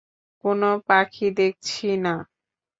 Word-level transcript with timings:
কোনো 0.43 0.69
পাখি 0.87 1.27
দেখছি 1.37 1.87
না। 2.03 2.15